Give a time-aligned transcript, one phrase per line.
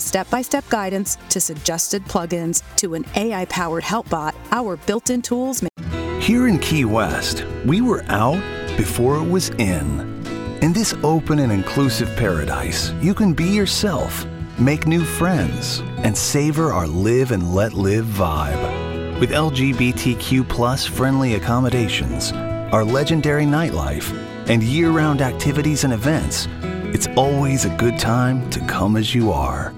[0.00, 5.10] step by step guidance to suggested plugins to an AI powered help bot, our built
[5.10, 8.42] in tools make Here in Key West, we were out
[8.76, 10.14] before it was in.
[10.62, 14.26] In this open and inclusive paradise, you can be yourself,
[14.58, 19.20] make new friends, and savor our live and let live vibe.
[19.20, 22.32] With LGBTQ plus friendly accommodations,
[22.72, 24.12] our legendary nightlife,
[24.48, 26.48] and year round activities and events,
[26.94, 29.72] it's always a good time to come as you are.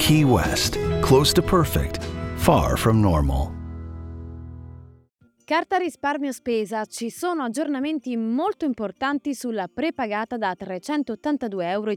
[0.00, 2.02] Key West, close to perfect,
[2.36, 3.52] far from normal.
[5.44, 11.92] Carta risparmio spesa, ci sono aggiornamenti molto importanti sulla prepagata da 382,50 euro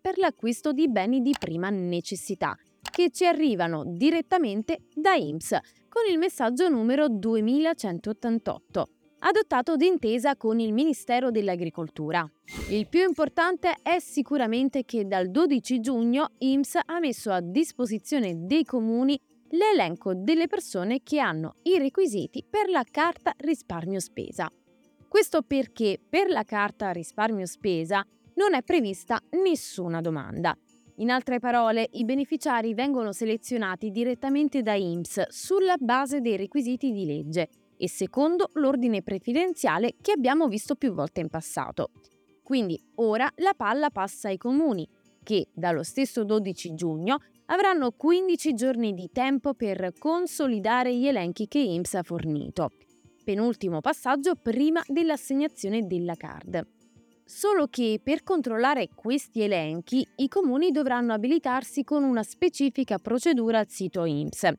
[0.00, 2.56] per l'acquisto di beni di prima necessità,
[2.88, 5.58] che ci arrivano direttamente da IMSS
[5.88, 8.86] con il messaggio numero 2188,
[9.20, 12.28] adottato d'intesa con il Ministero dell'Agricoltura.
[12.70, 18.64] Il più importante è sicuramente che dal 12 giugno IMSS ha messo a disposizione dei
[18.64, 19.18] comuni
[19.50, 24.50] l'elenco delle persone che hanno i requisiti per la carta risparmio spesa.
[25.08, 30.56] Questo perché per la carta risparmio spesa non è prevista nessuna domanda.
[30.96, 37.06] In altre parole, i beneficiari vengono selezionati direttamente da IMSS sulla base dei requisiti di
[37.06, 41.90] legge e secondo l'ordine preferenziale che abbiamo visto più volte in passato.
[42.42, 44.86] Quindi ora la palla passa ai comuni,
[45.22, 51.58] che dallo stesso 12 giugno avranno 15 giorni di tempo per consolidare gli elenchi che
[51.58, 52.70] IMSS ha fornito.
[53.24, 56.66] Penultimo passaggio prima dell'assegnazione della card.
[57.24, 63.68] Solo che per controllare questi elenchi i comuni dovranno abilitarsi con una specifica procedura al
[63.68, 64.52] sito IMSS.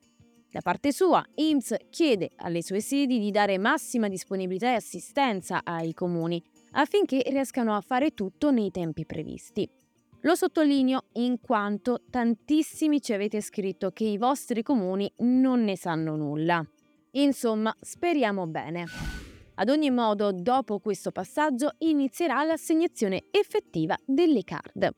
[0.51, 5.93] Da parte sua, IMSS chiede alle sue sedi di dare massima disponibilità e assistenza ai
[5.93, 9.69] comuni affinché riescano a fare tutto nei tempi previsti.
[10.21, 16.15] Lo sottolineo in quanto tantissimi ci avete scritto che i vostri comuni non ne sanno
[16.15, 16.65] nulla.
[17.11, 18.85] Insomma, speriamo bene.
[19.55, 24.89] Ad ogni modo, dopo questo passaggio inizierà l'assegnazione effettiva delle card.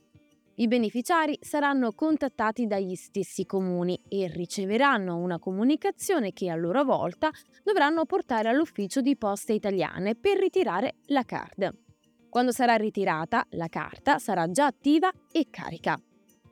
[0.62, 7.32] I beneficiari saranno contattati dagli stessi comuni e riceveranno una comunicazione che a loro volta
[7.64, 11.76] dovranno portare all'ufficio di poste italiane per ritirare la card.
[12.30, 16.00] Quando sarà ritirata, la carta sarà già attiva e carica.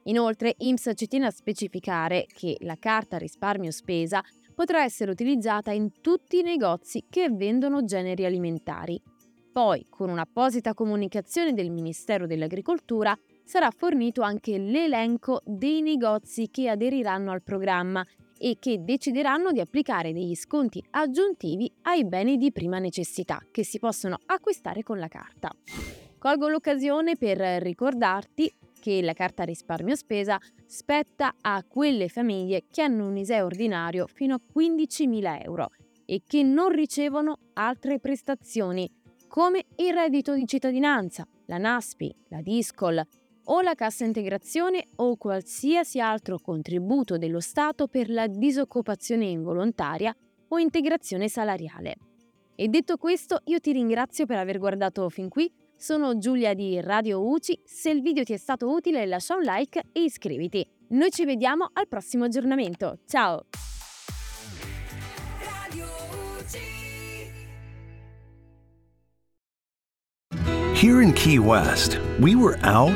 [0.05, 4.23] Inoltre, IMSS ci tiene a specificare che la carta risparmio spesa
[4.55, 8.99] potrà essere utilizzata in tutti i negozi che vendono generi alimentari.
[9.51, 13.15] Poi, con un'apposita comunicazione del Ministero dell'Agricoltura,
[13.49, 18.05] sarà fornito anche l'elenco dei negozi che aderiranno al programma
[18.37, 23.79] e che decideranno di applicare degli sconti aggiuntivi ai beni di prima necessità che si
[23.79, 25.49] possono acquistare con la carta.
[26.19, 30.37] Colgo l'occasione per ricordarti che la carta risparmio spesa
[30.67, 35.71] spetta a quelle famiglie che hanno un ISEE ordinario fino a 15.000 euro
[36.05, 38.87] e che non ricevono altre prestazioni
[39.27, 43.07] come il reddito di cittadinanza, la NASPI, la DISCOL,
[43.45, 50.15] o la cassa integrazione o qualsiasi altro contributo dello Stato per la disoccupazione involontaria
[50.49, 51.95] o integrazione salariale.
[52.55, 55.51] E detto questo, io ti ringrazio per aver guardato fin qui.
[55.75, 57.61] Sono Giulia di Radio UCI.
[57.63, 60.67] Se il video ti è stato utile, lascia un like e iscriviti.
[60.89, 62.99] Noi ci vediamo al prossimo aggiornamento.
[63.05, 63.45] Ciao!
[70.73, 72.95] Here in Key West, we were out